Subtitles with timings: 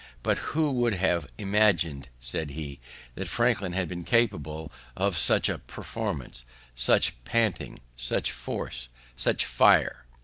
[0.23, 2.79] "But who would have imagin'd," said he,
[3.13, 6.43] "that Franklin had been capable of such a performance;
[6.73, 10.05] such painting, such force, such fire!